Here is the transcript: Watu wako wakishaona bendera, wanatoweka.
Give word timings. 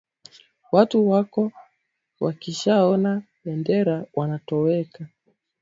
Watu 0.71 1.09
wako 1.09 1.51
wakishaona 2.19 3.23
bendera, 3.45 4.05
wanatoweka. 4.13 5.07